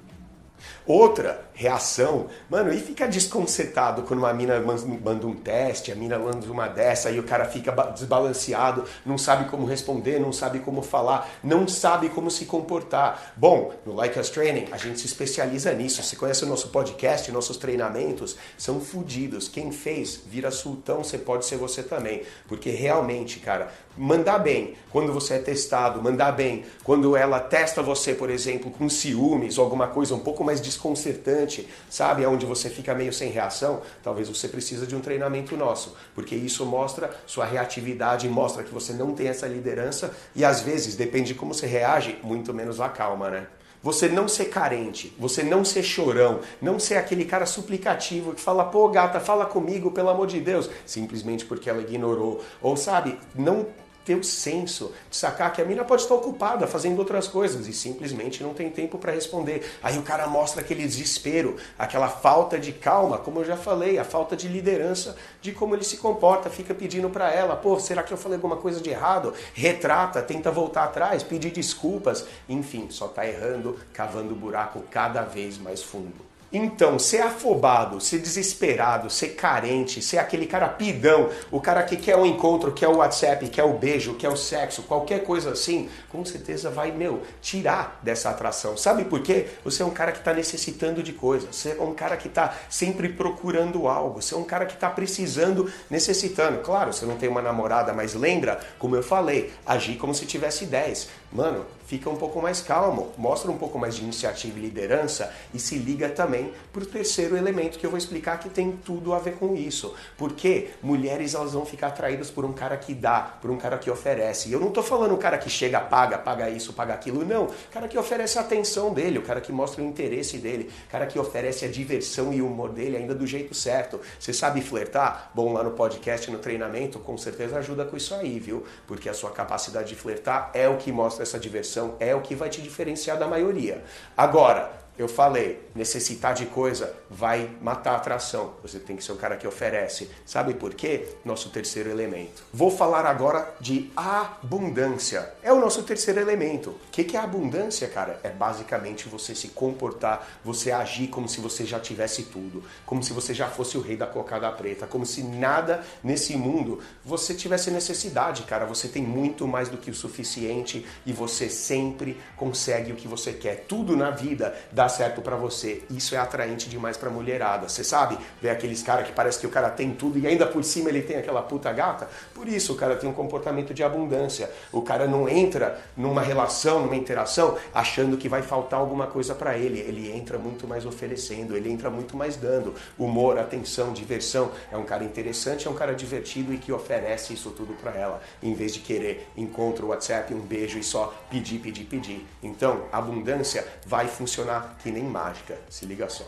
Outra 0.87 1.47
reação, 1.53 2.27
mano, 2.51 2.73
e 2.73 2.79
fica 2.79 3.09
desconcertado 3.09 4.03
quando 4.03 4.21
uma 4.21 4.33
mina 4.33 4.61
manda 4.61 5.27
um 5.27 5.35
teste, 5.35 5.91
a 5.91 5.95
mina 5.95 6.19
manda 6.19 6.47
uma 6.53 6.69
dessa 6.69 7.11
e 7.11 7.19
o 7.19 7.23
cara 7.23 7.47
fica 7.47 7.73
desbalanceado, 7.93 8.85
não 9.05 9.17
sabe 9.17 9.49
como 9.51 9.67
responder, 9.67 10.21
não 10.21 10.33
sabe 10.33 10.61
como 10.61 10.83
falar, 10.83 11.29
não 11.43 11.67
sabe 11.67 12.11
como 12.11 12.31
se 12.31 12.45
comportar. 12.45 13.33
Bom, 13.37 13.73
no 13.87 13.95
Like 13.95 14.19
Us 14.19 14.29
Training 14.29 14.69
a 14.71 14.77
gente 14.77 15.01
se 15.01 15.07
especializa 15.07 15.73
nisso. 15.73 16.03
Você 16.03 16.15
conhece 16.15 16.45
o 16.45 16.49
nosso 16.49 16.69
podcast, 16.69 17.33
nossos 17.33 17.57
treinamentos 17.57 18.37
são 18.59 18.81
fodidos. 18.81 19.49
Quem 19.49 19.73
fez 19.73 20.21
vira 20.27 20.51
sultão, 20.51 21.03
você 21.03 21.17
pode 21.17 21.47
ser 21.47 21.57
você 21.57 21.83
também, 21.83 22.23
porque 22.47 22.71
realmente, 22.71 23.41
cara, 23.41 23.73
mandar 23.97 24.39
bem 24.39 24.75
quando 24.91 25.13
você 25.13 25.35
é 25.35 25.39
testado, 25.39 26.03
mandar 26.03 26.33
bem 26.33 26.65
quando 26.85 27.17
ela 27.17 27.41
testa 27.41 27.83
você, 27.83 28.15
por 28.15 28.29
exemplo, 28.29 28.71
com 28.71 28.89
ciúmes 28.89 29.57
ou 29.57 29.65
alguma 29.65 29.89
coisa 29.89 30.15
um 30.15 30.21
pouco 30.21 30.45
mais 30.47 30.61
desconcertante, 30.61 31.69
sabe, 31.91 32.25
onde 32.25 32.47
você 32.47 32.71
fica 32.71 32.95
meio 32.95 33.13
sem 33.13 33.31
reação, 33.31 33.83
talvez 34.03 34.29
você 34.29 34.49
precisa 34.49 34.87
de 34.87 34.97
um 34.97 35.01
treinamento 35.01 35.57
nosso, 35.57 35.97
porque 36.15 36.35
isso 36.35 36.65
mostra 36.65 37.15
sua 37.27 37.45
reatividade, 37.45 38.29
mostra 38.29 38.63
que 38.63 38.73
você 38.73 38.93
não 38.93 39.13
tem 39.13 39.29
essa 39.29 39.47
liderança 39.47 40.15
e 40.35 40.45
às 40.45 40.61
vezes, 40.61 40.97
depende 40.97 41.33
de 41.33 41.35
como 41.35 41.53
você 41.53 41.67
reage, 41.67 42.19
muito 42.23 42.55
menos 42.55 42.81
a 42.81 42.89
calma, 42.89 43.29
né? 43.29 43.47
Você 43.83 44.09
não 44.09 44.27
ser 44.27 44.47
carente, 44.47 45.15
você 45.19 45.43
não 45.43 45.65
ser 45.65 45.83
chorão, 45.83 46.41
não 46.61 46.79
ser 46.79 46.97
aquele 46.97 47.25
cara 47.25 47.47
suplicativo 47.47 48.35
que 48.35 48.41
fala, 48.41 48.65
pô, 48.65 48.89
gata, 48.89 49.21
fala 49.21 49.47
comigo, 49.47 49.91
pelo 49.91 50.09
amor 50.09 50.27
de 50.27 50.41
Deus, 50.41 50.69
simplesmente 50.85 51.45
porque 51.45 51.71
ela 51.71 51.83
ignorou. 51.83 52.43
Ou 52.61 52.77
sabe, 52.77 53.19
não 53.35 53.67
ter 54.07 54.15
o 54.15 54.23
senso 54.23 54.93
de 55.11 55.17
sacar 55.17 55.53
que 55.53 55.61
a 55.61 55.65
mina 55.65 55.85
pode 55.85 56.03
estar 56.03 56.15
ocupada 56.15 56.67
fazendo 56.69 57.01
outras 57.01 57.27
coisas 57.27 57.67
e 57.67 57.73
simplesmente 57.73 58.41
não 58.41 58.55
tem 58.55 58.71
tempo 58.71 58.99
para 58.99 59.11
responder. 59.11 59.69
Aí 59.83 59.99
o 59.99 60.03
cara 60.03 60.29
mostra 60.29 60.61
aquele 60.61 60.85
desespero, 60.85 61.57
aquela 61.77 62.09
falta 62.09 62.57
de 62.57 62.73
calma, 62.73 63.19
como 63.19 63.41
eu 63.41 63.45
já 63.45 63.57
falei, 63.57 63.99
a 63.99 64.05
falta 64.05 64.37
de 64.37 64.47
liderança 64.47 65.17
de 65.43 65.51
como 65.51 65.75
ele 65.75 65.83
se 65.83 65.97
comporta, 65.97 66.49
fica 66.49 66.73
pedindo 66.73 67.11
para 67.11 67.33
ela, 67.33 67.57
pô, 67.57 67.81
será 67.81 68.05
que 68.05 68.13
eu 68.13 68.17
falei 68.17 68.37
alguma 68.37 68.57
coisa 68.57 68.81
de 68.81 68.91
errado? 68.91 69.35
Retrata, 69.53 70.23
tenta 70.23 70.53
voltar 70.53 70.85
atrás, 70.85 71.25
pedir 71.25 71.51
desculpas, 71.51 72.25
enfim, 72.49 72.87
só 72.91 73.07
está 73.07 73.27
errando, 73.27 73.77
cavando 73.93 74.37
buraco 74.37 74.85
cada 74.89 75.23
vez 75.23 75.59
mais 75.59 75.83
fundo. 75.83 76.36
Então, 76.53 76.99
ser 76.99 77.23
afobado, 77.23 78.01
ser 78.01 78.21
desesperado, 78.21 79.11
ser 79.11 79.31
carente, 79.31 80.01
ser 80.01 80.19
aquele 80.19 80.47
cara 80.47 80.69
pidão, 80.69 81.29
o 81.51 81.61
cara 81.61 81.83
que 81.83 81.97
quer 81.97 82.17
um 82.17 82.25
encontro, 82.25 82.73
quer 82.73 82.89
o 82.89 82.99
WhatsApp, 82.99 83.49
quer 83.49 83.65
o 83.65 83.73
beijo, 83.73 84.15
quer 84.15 84.29
o 84.29 84.37
sexo, 84.37 84.85
qualquer 84.85 85.25
coisa 85.25 85.51
assim, 85.51 85.89
com 86.09 86.25
certeza 86.25 86.71
vai, 86.71 86.93
meu, 86.93 87.23
tirar 87.43 87.99
dessa 88.03 88.31
atração. 88.31 88.77
Sabe 88.77 89.05
por 89.05 89.21
quê? 89.21 89.47
Você 89.65 89.83
é 89.83 89.87
um 89.87 89.91
cara 89.91 90.13
que 90.13 90.19
está 90.19 90.33
necessitando 90.33 91.03
de 91.03 91.13
coisas, 91.13 91.55
você 91.55 91.77
é 91.79 91.83
um 91.83 91.95
cara 91.95 92.17
que 92.17 92.29
está 92.29 92.55
sempre 92.71 93.09
procurando 93.09 93.89
algo, 93.89 94.23
você 94.23 94.35
é 94.35 94.39
um 94.39 94.45
cara 94.45 94.67
que 94.67 94.75
está 94.75 94.89
precisando, 94.89 95.71
necessitando. 95.91 96.61
Claro, 96.63 96.93
você 96.93 97.05
não 97.05 97.17
tem 97.17 97.29
uma 97.29 97.43
namorada, 97.43 97.93
mas 97.93 98.15
lembra, 98.15 98.61
como 98.79 98.95
eu 98.95 99.03
falei, 99.03 99.53
agir 99.67 99.97
como 99.97 100.15
se 100.15 100.25
tivesse 100.27 100.67
10. 100.67 101.09
mano, 101.33 101.67
fica 101.87 102.09
um 102.11 102.17
pouco 102.17 102.41
mais 102.41 102.61
calmo, 102.61 103.13
mostra 103.17 103.51
um 103.51 103.59
pouco 103.59 103.79
mais 103.79 103.97
de 103.97 104.03
iniciativa 104.03 104.59
e 104.59 104.63
liderança 104.63 105.33
e 105.53 105.59
se 105.59 105.77
liga 105.77 106.09
também 106.09 106.36
para 106.73 106.83
o 106.83 106.87
terceiro 106.87 107.37
elemento 107.37 107.79
que 107.79 107.87
eu 107.87 107.91
vou 107.91 107.99
explicar 107.99 108.39
que 108.39 108.49
tem 108.49 108.73
tudo 108.73 109.13
a 109.13 109.19
ver 109.19 109.35
com 109.35 109.55
isso. 109.55 109.95
Porque 110.17 110.69
mulheres 110.83 111.35
elas 111.35 111.53
vão 111.53 111.67
ficar 111.67 111.89
atraídas 111.89 112.31
por 112.31 112.45
um 112.45 112.53
cara 112.53 112.77
que 112.77 112.95
dá, 112.95 113.21
por 113.41 113.51
um 113.51 113.57
cara 113.57 113.79
que 113.79 113.91
oferece. 113.91 114.49
E 114.49 114.53
eu 114.53 114.61
não 114.61 114.69
estou 114.69 114.83
falando 114.83 115.15
o 115.15 115.19
cara 115.19 115.39
que 115.39 115.51
chega, 115.51 115.81
paga, 115.81 116.19
paga 116.19 116.49
isso, 116.51 116.73
paga 116.73 116.95
aquilo, 116.95 117.25
não. 117.25 117.45
O 117.45 117.55
cara 117.73 117.89
que 117.89 117.99
oferece 117.99 118.39
a 118.39 118.43
atenção 118.43 118.93
dele, 118.93 119.19
o 119.19 119.23
cara 119.23 119.41
que 119.41 119.53
mostra 119.53 119.83
o 119.83 119.87
interesse 119.87 120.39
dele, 120.39 120.71
o 120.87 120.91
cara 120.91 121.07
que 121.07 121.19
oferece 121.19 121.65
a 121.65 121.69
diversão 121.69 122.33
e 122.33 122.41
o 122.41 122.47
humor 122.47 122.71
dele 122.71 122.97
ainda 122.97 123.15
do 123.15 123.27
jeito 123.27 123.55
certo. 123.55 124.01
Você 124.19 124.33
sabe 124.33 124.61
flertar? 124.61 125.31
Bom, 125.35 125.53
lá 125.53 125.63
no 125.63 125.73
podcast, 125.73 126.31
no 126.31 126.39
treinamento, 126.39 126.99
com 126.99 127.17
certeza 127.17 127.59
ajuda 127.59 127.85
com 127.85 127.97
isso 127.97 128.15
aí, 128.15 128.39
viu? 128.39 128.65
Porque 128.87 129.09
a 129.09 129.15
sua 129.15 129.31
capacidade 129.31 129.89
de 129.89 129.95
flertar 129.95 130.51
é 130.55 130.69
o 130.69 130.77
que 130.77 130.93
mostra 130.93 131.23
essa 131.23 131.39
diversão 131.39 131.97
é 132.01 132.15
o 132.15 132.21
que 132.21 132.35
vai 132.35 132.49
te 132.49 132.63
diferenciar 132.63 133.19
da 133.19 133.27
maioria. 133.27 133.85
Agora, 134.17 134.86
eu 134.99 135.09
falei, 135.09 135.69
necessitar 135.75 136.35
de 136.35 136.47
coisa 136.47 136.95
vai 137.11 137.51
matar 137.61 137.93
a 137.93 137.97
atração. 137.97 138.55
Você 138.63 138.79
tem 138.79 138.97
que 138.97 139.05
ser 139.05 139.13
o 139.13 139.17
cara 139.17 139.37
que 139.37 139.47
oferece. 139.47 140.11
Sabe 140.25 140.55
por 140.55 140.75
quê? 140.75 141.09
Nosso 141.25 141.51
terceiro 141.51 141.91
elemento. 141.91 142.43
Vou 142.53 142.71
falar 142.71 143.05
agora 143.05 143.55
de 143.61 143.91
abundância. 143.95 145.35
É 145.43 145.53
o 145.53 145.61
nosso 145.61 145.83
terceiro 145.83 146.21
elemento. 146.21 146.71
O 146.71 146.91
que 146.91 147.17
é 147.17 147.21
abundância, 147.21 147.87
cara? 147.89 148.19
É 148.23 148.31
basicamente 148.31 149.09
você 149.09 149.35
se 149.35 149.49
comportar, 149.49 150.27
você 150.43 150.73
agir 150.73 151.09
como 151.09 151.29
se 151.29 151.41
você 151.41 151.67
já 151.67 151.79
tivesse 151.79 152.25
tudo, 152.25 152.65
como 152.87 153.03
se 153.03 153.13
você 153.13 153.35
já 153.35 153.49
fosse 153.49 153.77
o 153.77 153.81
rei 153.83 153.97
da 153.97 154.07
cocada 154.07 154.51
preta, 154.51 154.87
como 154.87 155.05
se 155.05 155.23
nada 155.23 155.85
nesse 156.03 156.37
mundo 156.37 156.81
você 157.05 157.35
tivesse 157.35 157.71
necessidade, 157.71 158.45
cara. 158.45 158.65
Você 158.65 158.89
tem 158.89 159.03
muito 159.03 159.47
mais 159.47 159.69
do 159.69 159.77
que 159.77 159.91
o 159.91 159.95
suficiente 159.95 160.87
e 161.05 161.13
você 161.13 161.49
sempre 161.51 162.19
consegue 162.37 162.93
o 162.93 162.97
que 162.97 163.07
você 163.07 163.33
quer. 163.33 163.67
Tudo 163.69 163.97
na 163.97 164.11
vida 164.11 164.57
dá 164.73 164.86
certo 164.89 165.21
para 165.21 165.37
você. 165.37 165.83
Isso 165.91 166.15
é 166.15 166.19
atraente 166.19 166.69
demais 166.69 166.97
pra 166.97 167.11
mulherada. 167.11 167.69
Você 167.69 167.85
sabe? 167.85 168.19
Ver 168.41 168.51
aqueles 168.51 168.83
caras 168.83 169.07
que 169.07 169.13
parece 169.13 169.39
que 169.39 169.47
o 169.47 169.51
cara 169.51 169.71
tem 169.71 169.93
tudo 169.93 170.19
e 170.19 170.27
ainda 170.27 170.47
por 170.47 170.65
cima 170.65 170.89
ele 170.89 171.03
tem 171.03 171.17
aquela 171.17 171.43
puta 171.43 171.73
gata. 171.73 172.09
Por 172.35 172.49
isso 172.49 172.73
o 172.73 172.77
cara 172.77 172.97
tem 172.97 173.09
um 173.09 173.13
comportamento 173.13 173.73
de 173.73 173.83
abundância. 173.83 174.51
O 174.73 174.83
cara 174.83 175.07
não 175.07 175.29
entra 175.29 175.81
numa 175.97 176.23
relação, 176.23 176.81
numa 176.81 176.97
interação, 176.97 177.57
achando 177.75 178.17
que 178.17 178.29
vai 178.29 178.43
faltar 178.43 178.81
alguma 178.81 179.07
coisa 179.07 179.35
para 179.35 179.57
ele. 179.57 179.81
Ele 179.81 180.11
entra 180.11 180.39
muito 180.39 180.67
mais 180.67 180.85
oferecendo, 180.87 181.57
ele 181.57 181.71
entra 181.71 181.91
muito 181.91 182.17
mais 182.17 182.37
dando. 182.37 182.75
Humor, 182.99 183.39
atenção, 183.39 183.93
diversão. 183.93 184.51
É 184.71 184.77
um 184.77 184.85
cara 184.85 185.05
interessante, 185.05 185.67
é 185.67 185.71
um 185.71 185.75
cara 185.75 185.95
divertido 185.95 186.53
e 186.53 186.59
que 186.59 186.73
oferece 186.73 187.33
isso 187.33 187.51
tudo 187.51 187.75
para 187.75 187.93
ela. 187.93 188.21
Em 188.43 188.55
vez 188.55 188.75
de 188.75 188.81
querer 188.81 189.29
encontro, 189.37 189.89
WhatsApp, 189.89 190.33
um 190.35 190.41
beijo 190.41 190.79
e 190.79 190.83
só 190.83 191.15
pedir, 191.31 191.59
pedir, 191.59 191.85
pedir. 191.85 192.27
Então, 192.43 192.85
abundância 192.93 193.67
vai 193.87 194.07
funcionar 194.09 194.76
que 194.83 194.91
nem 194.91 195.05
mágica. 195.05 195.59
Se 195.69 195.87
liga 195.87 196.09
só. 196.09 196.25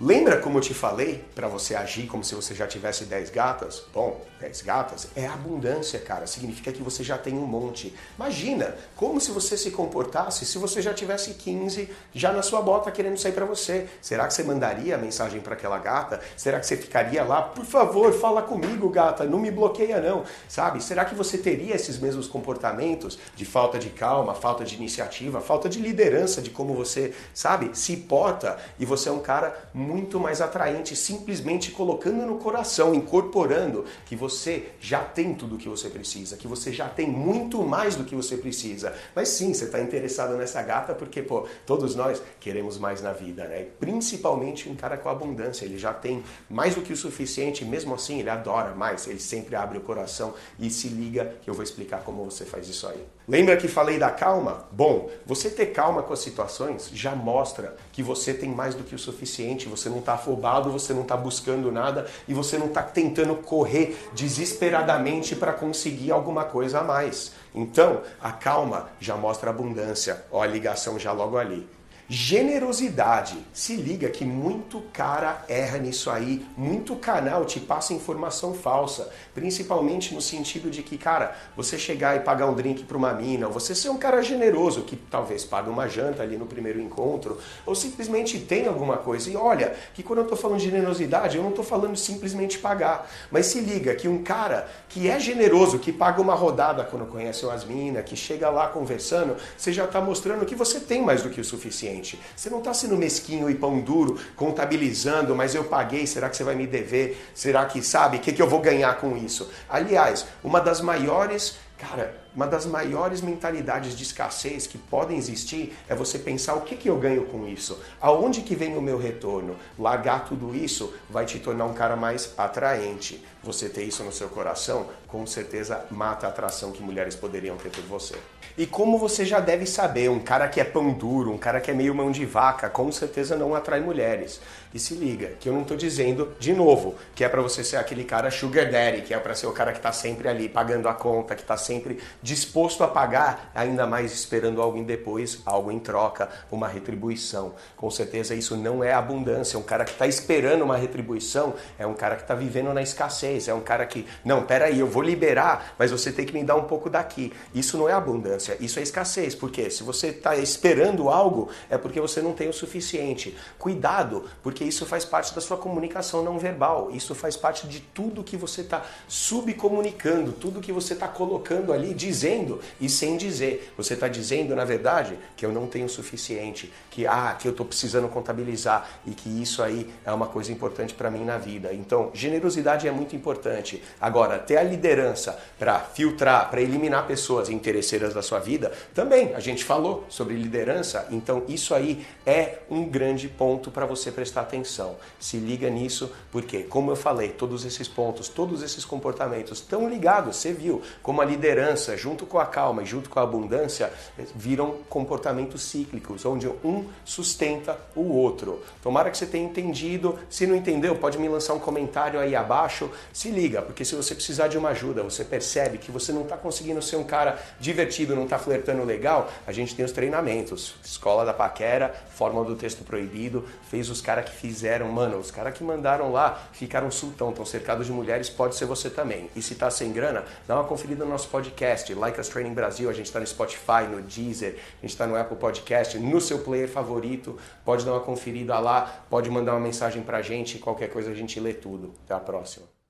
Lembra 0.00 0.38
como 0.38 0.58
eu 0.58 0.60
te 0.60 0.74
falei 0.74 1.24
para 1.36 1.46
você 1.46 1.72
agir 1.76 2.08
como 2.08 2.24
se 2.24 2.34
você 2.34 2.52
já 2.52 2.66
tivesse 2.66 3.04
10 3.04 3.30
gatas? 3.30 3.84
Bom, 3.94 4.20
10 4.40 4.62
gatas 4.62 5.06
é 5.14 5.24
abundância, 5.24 6.00
cara. 6.00 6.26
Significa 6.26 6.72
que 6.72 6.82
você 6.82 7.04
já 7.04 7.16
tem 7.16 7.34
um 7.34 7.46
monte. 7.46 7.94
Imagina 8.16 8.74
como 8.96 9.20
se 9.20 9.30
você 9.30 9.56
se 9.56 9.70
comportasse 9.70 10.44
se 10.44 10.58
você 10.58 10.82
já 10.82 10.92
tivesse 10.92 11.34
15 11.34 11.88
já 12.12 12.32
na 12.32 12.42
sua 12.42 12.60
bota 12.60 12.90
querendo 12.90 13.16
sair 13.18 13.30
para 13.30 13.44
você. 13.44 13.86
Será 14.02 14.26
que 14.26 14.34
você 14.34 14.42
mandaria 14.42 14.96
a 14.96 14.98
mensagem 14.98 15.40
para 15.40 15.54
aquela 15.54 15.78
gata? 15.78 16.20
Será 16.36 16.58
que 16.58 16.66
você 16.66 16.76
ficaria 16.76 17.22
lá? 17.22 17.40
Por 17.40 17.64
favor, 17.64 18.12
fala 18.12 18.42
comigo, 18.42 18.90
gata, 18.90 19.22
não 19.22 19.38
me 19.38 19.52
bloqueia 19.52 20.00
não. 20.00 20.24
Sabe? 20.48 20.82
Será 20.82 21.04
que 21.04 21.14
você 21.14 21.38
teria 21.38 21.76
esses 21.76 22.00
mesmos 22.00 22.26
comportamentos 22.26 23.16
de 23.36 23.44
falta 23.44 23.78
de 23.78 23.90
calma, 23.90 24.34
falta 24.34 24.64
de 24.64 24.74
iniciativa, 24.74 25.40
falta 25.40 25.68
de 25.68 25.78
liderança, 25.78 26.42
de 26.42 26.50
como 26.50 26.74
você, 26.74 27.14
sabe, 27.32 27.70
se 27.78 27.96
porta 27.96 28.58
e 28.76 28.84
você 28.84 29.08
é 29.08 29.12
um 29.12 29.20
cara 29.20 29.70
muito 29.84 30.18
mais 30.18 30.40
atraente, 30.40 30.96
simplesmente 30.96 31.70
colocando 31.70 32.24
no 32.26 32.38
coração, 32.38 32.94
incorporando 32.94 33.84
que 34.06 34.16
você 34.16 34.70
já 34.80 35.00
tem 35.00 35.34
tudo 35.34 35.56
o 35.56 35.58
que 35.58 35.68
você 35.68 35.88
precisa, 35.88 36.36
que 36.36 36.48
você 36.48 36.72
já 36.72 36.88
tem 36.88 37.08
muito 37.08 37.62
mais 37.62 37.94
do 37.94 38.04
que 38.04 38.16
você 38.16 38.36
precisa. 38.36 38.94
Mas 39.14 39.28
sim, 39.28 39.52
você 39.52 39.64
está 39.64 39.80
interessado 39.80 40.36
nessa 40.36 40.62
gata 40.62 40.94
porque, 40.94 41.22
pô, 41.22 41.46
todos 41.66 41.94
nós 41.94 42.22
queremos 42.40 42.78
mais 42.78 43.02
na 43.02 43.12
vida, 43.12 43.46
né? 43.46 43.66
Principalmente 43.78 44.68
um 44.68 44.74
cara 44.74 44.96
com 44.96 45.08
abundância, 45.08 45.64
ele 45.64 45.78
já 45.78 45.92
tem 45.92 46.22
mais 46.48 46.74
do 46.74 46.82
que 46.82 46.92
o 46.92 46.96
suficiente, 46.96 47.64
mesmo 47.64 47.94
assim 47.94 48.20
ele 48.20 48.30
adora 48.30 48.74
mais, 48.74 49.06
ele 49.06 49.20
sempre 49.20 49.54
abre 49.54 49.78
o 49.78 49.82
coração 49.82 50.34
e 50.58 50.70
se 50.70 50.88
liga 50.88 51.36
que 51.42 51.50
eu 51.50 51.54
vou 51.54 51.62
explicar 51.62 52.02
como 52.02 52.24
você 52.24 52.44
faz 52.44 52.68
isso 52.68 52.86
aí. 52.86 53.04
Lembra 53.26 53.56
que 53.56 53.68
falei 53.68 53.98
da 53.98 54.10
calma? 54.10 54.68
Bom, 54.70 55.10
você 55.24 55.48
ter 55.48 55.66
calma 55.66 56.02
com 56.02 56.12
as 56.12 56.18
situações 56.18 56.90
já 56.92 57.14
mostra 57.14 57.74
que 57.90 58.02
você 58.02 58.34
tem 58.34 58.50
mais 58.50 58.74
do 58.74 58.84
que 58.84 58.94
o 58.94 58.98
suficiente, 58.98 59.68
você 59.76 59.88
não 59.88 59.98
está 59.98 60.14
afobado, 60.14 60.70
você 60.70 60.92
não 60.92 61.02
está 61.02 61.16
buscando 61.16 61.70
nada 61.70 62.06
e 62.28 62.34
você 62.34 62.58
não 62.58 62.66
está 62.66 62.82
tentando 62.82 63.34
correr 63.36 63.96
desesperadamente 64.12 65.34
para 65.34 65.52
conseguir 65.52 66.10
alguma 66.10 66.44
coisa 66.44 66.80
a 66.80 66.84
mais. 66.84 67.32
Então, 67.54 68.02
a 68.20 68.32
calma 68.32 68.88
já 69.00 69.16
mostra 69.16 69.50
abundância, 69.50 70.24
ó 70.30 70.42
a 70.42 70.46
ligação 70.46 70.98
já 70.98 71.12
logo 71.12 71.38
ali. 71.38 71.66
Generosidade. 72.06 73.34
Se 73.54 73.76
liga 73.76 74.10
que 74.10 74.26
muito 74.26 74.82
cara 74.92 75.42
erra 75.48 75.78
nisso 75.78 76.10
aí, 76.10 76.44
muito 76.54 76.94
canal 76.96 77.46
te 77.46 77.58
passa 77.58 77.94
informação 77.94 78.52
falsa, 78.52 79.08
principalmente 79.34 80.14
no 80.14 80.20
sentido 80.20 80.70
de 80.70 80.82
que, 80.82 80.98
cara, 80.98 81.34
você 81.56 81.78
chegar 81.78 82.14
e 82.14 82.20
pagar 82.20 82.46
um 82.46 82.52
drink 82.52 82.84
para 82.84 82.98
uma 82.98 83.14
mina, 83.14 83.46
ou 83.46 83.52
você 83.54 83.74
ser 83.74 83.88
um 83.88 83.96
cara 83.96 84.20
generoso 84.20 84.82
que 84.82 84.96
talvez 84.96 85.44
paga 85.44 85.70
uma 85.70 85.88
janta 85.88 86.22
ali 86.22 86.36
no 86.36 86.44
primeiro 86.44 86.78
encontro, 86.78 87.38
ou 87.64 87.74
simplesmente 87.74 88.38
tem 88.38 88.66
alguma 88.66 88.98
coisa. 88.98 89.30
E 89.30 89.36
olha, 89.36 89.74
que 89.94 90.02
quando 90.02 90.18
eu 90.18 90.26
tô 90.26 90.36
falando 90.36 90.58
de 90.58 90.66
generosidade, 90.66 91.38
eu 91.38 91.42
não 91.42 91.52
tô 91.52 91.62
falando 91.62 91.96
simplesmente 91.96 92.58
pagar, 92.58 93.10
mas 93.30 93.46
se 93.46 93.60
liga 93.60 93.94
que 93.94 94.08
um 94.08 94.22
cara 94.22 94.68
que 94.90 95.08
é 95.08 95.18
generoso, 95.18 95.78
que 95.78 95.90
paga 95.90 96.20
uma 96.20 96.34
rodada 96.34 96.84
quando 96.84 97.06
conhece 97.06 97.46
umas 97.46 97.64
minas, 97.64 98.04
que 98.04 98.14
chega 98.14 98.50
lá 98.50 98.68
conversando, 98.68 99.36
você 99.56 99.72
já 99.72 99.86
tá 99.86 100.02
mostrando 100.02 100.44
que 100.44 100.54
você 100.54 100.78
tem 100.78 101.00
mais 101.00 101.22
do 101.22 101.30
que 101.30 101.40
o 101.40 101.44
suficiente. 101.44 101.93
Você 102.02 102.50
não 102.50 102.58
está 102.58 102.72
sendo 102.72 102.96
mesquinho 102.96 103.50
e 103.50 103.54
pão 103.54 103.80
duro, 103.80 104.18
contabilizando, 104.34 105.34
mas 105.34 105.54
eu 105.54 105.64
paguei, 105.64 106.06
será 106.06 106.28
que 106.28 106.36
você 106.36 106.44
vai 106.44 106.54
me 106.54 106.66
dever? 106.66 107.30
Será 107.34 107.64
que 107.66 107.82
sabe? 107.82 108.16
O 108.16 108.20
que, 108.20 108.32
que 108.32 108.42
eu 108.42 108.48
vou 108.48 108.60
ganhar 108.60 108.98
com 108.98 109.16
isso? 109.16 109.50
Aliás, 109.68 110.26
uma 110.42 110.60
das 110.60 110.80
maiores, 110.80 111.56
cara, 111.78 112.23
uma 112.34 112.46
das 112.46 112.66
maiores 112.66 113.20
mentalidades 113.20 113.96
de 113.96 114.02
escassez 114.02 114.66
que 114.66 114.76
podem 114.76 115.16
existir 115.16 115.76
é 115.88 115.94
você 115.94 116.18
pensar 116.18 116.54
o 116.54 116.62
que, 116.62 116.74
que 116.74 116.90
eu 116.90 116.98
ganho 116.98 117.26
com 117.26 117.46
isso, 117.46 117.80
aonde 118.00 118.40
que 118.40 118.56
vem 118.56 118.76
o 118.76 118.82
meu 118.82 118.98
retorno. 118.98 119.56
Largar 119.78 120.24
tudo 120.24 120.54
isso 120.54 120.92
vai 121.08 121.24
te 121.24 121.38
tornar 121.38 121.66
um 121.66 121.74
cara 121.74 121.94
mais 121.94 122.32
atraente. 122.36 123.24
Você 123.42 123.68
ter 123.68 123.84
isso 123.84 124.02
no 124.02 124.10
seu 124.10 124.28
coração, 124.28 124.86
com 125.06 125.26
certeza 125.26 125.84
mata 125.90 126.26
a 126.26 126.30
atração 126.30 126.72
que 126.72 126.82
mulheres 126.82 127.14
poderiam 127.14 127.56
ter 127.56 127.70
por 127.70 127.84
você. 127.84 128.16
E 128.56 128.66
como 128.66 128.98
você 128.98 129.24
já 129.24 129.40
deve 129.40 129.66
saber, 129.66 130.08
um 130.08 130.20
cara 130.20 130.48
que 130.48 130.60
é 130.60 130.64
pão 130.64 130.92
duro, 130.92 131.32
um 131.32 131.38
cara 131.38 131.60
que 131.60 131.70
é 131.70 131.74
meio 131.74 131.94
mão 131.94 132.10
de 132.10 132.24
vaca, 132.24 132.70
com 132.70 132.90
certeza 132.90 133.36
não 133.36 133.54
atrai 133.54 133.80
mulheres. 133.80 134.40
E 134.72 134.78
se 134.78 134.94
liga, 134.94 135.32
que 135.40 135.48
eu 135.48 135.52
não 135.52 135.62
estou 135.62 135.76
dizendo, 135.76 136.32
de 136.38 136.52
novo, 136.52 136.94
que 137.14 137.22
é 137.22 137.28
para 137.28 137.42
você 137.42 137.62
ser 137.62 137.76
aquele 137.76 138.04
cara 138.04 138.30
sugar 138.30 138.70
daddy, 138.70 139.02
que 139.02 139.12
é 139.12 139.18
para 139.18 139.34
ser 139.34 139.46
o 139.46 139.52
cara 139.52 139.72
que 139.72 139.78
está 139.78 139.92
sempre 139.92 140.28
ali 140.28 140.48
pagando 140.48 140.88
a 140.88 140.94
conta, 140.94 141.34
que 141.34 141.42
está 141.42 141.56
sempre 141.56 142.00
disposto 142.24 142.82
a 142.82 142.88
pagar, 142.88 143.52
ainda 143.54 143.86
mais 143.86 144.10
esperando 144.10 144.62
algo 144.62 144.82
depois, 144.82 145.40
algo 145.44 145.70
em 145.70 145.78
troca, 145.78 146.30
uma 146.50 146.66
retribuição. 146.66 147.52
Com 147.76 147.90
certeza 147.90 148.34
isso 148.34 148.56
não 148.56 148.82
é 148.82 148.94
abundância. 148.94 149.58
Um 149.58 149.62
cara 149.62 149.84
que 149.84 149.92
está 149.92 150.06
esperando 150.06 150.64
uma 150.64 150.76
retribuição 150.76 151.52
é 151.78 151.86
um 151.86 151.92
cara 151.92 152.16
que 152.16 152.22
está 152.22 152.34
vivendo 152.34 152.72
na 152.72 152.80
escassez, 152.80 153.46
é 153.46 153.52
um 153.52 153.60
cara 153.60 153.84
que, 153.84 154.06
não, 154.24 154.42
peraí, 154.42 154.80
eu 154.80 154.86
vou 154.86 155.02
liberar, 155.02 155.74
mas 155.78 155.90
você 155.90 156.10
tem 156.10 156.24
que 156.24 156.32
me 156.32 156.42
dar 156.42 156.56
um 156.56 156.64
pouco 156.64 156.88
daqui. 156.88 157.30
Isso 157.54 157.76
não 157.76 157.88
é 157.88 157.92
abundância, 157.92 158.56
isso 158.58 158.78
é 158.78 158.82
escassez. 158.82 159.34
Porque 159.34 159.68
se 159.68 159.82
você 159.82 160.06
está 160.06 160.34
esperando 160.34 161.10
algo, 161.10 161.50
é 161.68 161.76
porque 161.76 162.00
você 162.00 162.22
não 162.22 162.32
tem 162.32 162.48
o 162.48 162.54
suficiente. 162.54 163.36
Cuidado, 163.58 164.24
porque 164.42 164.64
isso 164.64 164.86
faz 164.86 165.04
parte 165.04 165.34
da 165.34 165.42
sua 165.42 165.58
comunicação 165.58 166.22
não 166.22 166.38
verbal. 166.38 166.90
Isso 166.90 167.14
faz 167.14 167.36
parte 167.36 167.68
de 167.68 167.80
tudo 167.80 168.24
que 168.24 168.36
você 168.36 168.62
está 168.62 168.82
subcomunicando, 169.06 170.32
tudo 170.32 170.62
que 170.62 170.72
você 170.72 170.94
está 170.94 171.06
colocando 171.06 171.70
ali, 171.70 171.92
dizendo 171.92 172.13
dizendo 172.14 172.60
e 172.80 172.88
sem 172.88 173.16
dizer. 173.16 173.72
Você 173.76 173.94
está 173.94 174.06
dizendo, 174.06 174.54
na 174.54 174.64
verdade, 174.64 175.18
que 175.36 175.44
eu 175.44 175.52
não 175.52 175.66
tenho 175.66 175.86
o 175.86 175.88
suficiente, 175.88 176.72
que 176.90 177.06
ah, 177.06 177.36
que 177.38 177.48
eu 177.48 177.50
estou 177.50 177.66
precisando 177.66 178.08
contabilizar 178.08 178.88
e 179.04 179.10
que 179.10 179.28
isso 179.42 179.62
aí 179.62 179.92
é 180.04 180.12
uma 180.12 180.26
coisa 180.26 180.52
importante 180.52 180.94
para 180.94 181.10
mim 181.10 181.24
na 181.24 181.36
vida. 181.36 181.74
Então, 181.74 182.10
generosidade 182.14 182.86
é 182.86 182.92
muito 182.92 183.16
importante. 183.16 183.82
Agora, 184.00 184.38
ter 184.38 184.56
a 184.56 184.62
liderança 184.62 185.38
para 185.58 185.80
filtrar, 185.80 186.48
para 186.50 186.62
eliminar 186.62 187.06
pessoas 187.06 187.48
interesseiras 187.48 188.14
da 188.14 188.22
sua 188.22 188.38
vida, 188.38 188.72
também 188.94 189.34
a 189.34 189.40
gente 189.40 189.64
falou 189.64 190.04
sobre 190.08 190.36
liderança, 190.36 191.08
então 191.10 191.42
isso 191.48 191.74
aí 191.74 192.06
é 192.24 192.60
um 192.70 192.88
grande 192.88 193.28
ponto 193.28 193.70
para 193.70 193.86
você 193.86 194.12
prestar 194.12 194.42
atenção. 194.42 194.96
Se 195.18 195.36
liga 195.38 195.68
nisso, 195.68 196.12
porque, 196.30 196.62
como 196.62 196.92
eu 196.92 196.96
falei, 196.96 197.30
todos 197.30 197.64
esses 197.64 197.88
pontos, 197.88 198.28
todos 198.28 198.62
esses 198.62 198.84
comportamentos 198.84 199.58
estão 199.58 199.88
ligados, 199.88 200.36
você 200.36 200.52
viu, 200.52 200.82
como 201.02 201.20
a 201.20 201.24
liderança, 201.24 201.96
junto 202.04 202.26
com 202.26 202.38
a 202.38 202.44
calma 202.44 202.82
e 202.82 202.86
junto 202.86 203.08
com 203.08 203.18
a 203.18 203.22
abundância, 203.22 203.90
viram 204.34 204.76
comportamentos 204.90 205.62
cíclicos, 205.62 206.26
onde 206.26 206.46
um 206.62 206.84
sustenta 207.02 207.78
o 207.96 208.12
outro. 208.12 208.62
Tomara 208.82 209.10
que 209.10 209.16
você 209.16 209.24
tenha 209.24 209.46
entendido. 209.46 210.18
Se 210.28 210.46
não 210.46 210.54
entendeu, 210.54 210.96
pode 210.96 211.16
me 211.16 211.26
lançar 211.30 211.54
um 211.54 211.58
comentário 211.58 212.20
aí 212.20 212.36
abaixo. 212.36 212.90
Se 213.10 213.30
liga, 213.30 213.62
porque 213.62 213.86
se 213.86 213.94
você 213.94 214.14
precisar 214.14 214.48
de 214.48 214.58
uma 214.58 214.68
ajuda, 214.68 215.02
você 215.02 215.24
percebe 215.24 215.78
que 215.78 215.90
você 215.90 216.12
não 216.12 216.24
está 216.24 216.36
conseguindo 216.36 216.82
ser 216.82 216.96
um 216.96 217.04
cara 217.04 217.38
divertido, 217.58 218.14
não 218.14 218.24
está 218.24 218.38
flertando 218.38 218.84
legal, 218.84 219.30
a 219.46 219.52
gente 219.52 219.74
tem 219.74 219.82
os 219.82 219.92
treinamentos. 219.92 220.74
Escola 220.84 221.24
da 221.24 221.32
Paquera, 221.32 221.94
Fórmula 222.10 222.44
do 222.44 222.54
Texto 222.54 222.84
Proibido, 222.84 223.46
fez 223.70 223.88
os 223.88 224.02
caras 224.02 224.26
que 224.26 224.36
fizeram, 224.36 224.88
mano, 224.88 225.16
os 225.16 225.30
caras 225.30 225.56
que 225.56 225.64
mandaram 225.64 226.12
lá 226.12 226.48
ficaram 226.52 226.90
sultão, 226.90 227.30
estão 227.30 227.46
cercados 227.46 227.86
de 227.86 227.92
mulheres, 227.92 228.28
pode 228.28 228.56
ser 228.56 228.66
você 228.66 228.90
também. 228.90 229.30
E 229.34 229.40
se 229.40 229.54
tá 229.54 229.70
sem 229.70 229.90
grana, 229.90 230.22
dá 230.46 230.56
uma 230.56 230.64
conferida 230.64 231.02
no 231.02 231.10
nosso 231.10 231.28
podcast, 231.28 231.93
Like 231.94 232.20
Us 232.20 232.28
Training 232.28 232.54
Brasil, 232.54 232.88
a 232.90 232.92
gente 232.92 233.06
está 233.06 233.20
no 233.20 233.26
Spotify, 233.26 233.86
no 233.90 234.02
Deezer, 234.02 234.54
a 234.54 234.80
gente 234.82 234.90
está 234.90 235.06
no 235.06 235.16
Apple 235.16 235.36
Podcast, 235.36 235.98
no 235.98 236.20
seu 236.20 236.38
player 236.40 236.68
favorito, 236.68 237.38
pode 237.64 237.84
dar 237.84 237.92
uma 237.92 238.00
conferida 238.00 238.58
lá, 238.58 239.04
pode 239.08 239.30
mandar 239.30 239.52
uma 239.52 239.60
mensagem 239.60 240.02
pra 240.02 240.22
gente, 240.22 240.58
qualquer 240.58 240.90
coisa 240.90 241.10
a 241.10 241.14
gente 241.14 241.38
lê 241.40 241.52
tudo. 241.52 241.94
Até 242.04 242.14
a 242.14 242.20
próxima. 242.20 242.73